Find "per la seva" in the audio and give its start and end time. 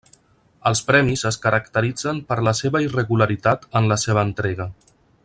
2.31-2.83